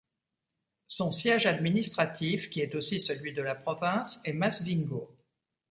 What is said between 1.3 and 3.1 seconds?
administratif, qui est aussi